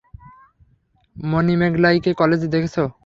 [1.15, 2.83] মানিমেগলাইকে কলেজে দেখেছো?